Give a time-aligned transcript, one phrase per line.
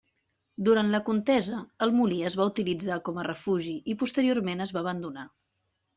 [0.67, 5.27] Durant la contesa, el molí es va utilitzar com refugi i posteriorment es va abandonar.